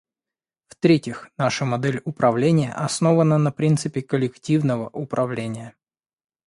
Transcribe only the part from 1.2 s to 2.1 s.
наша модель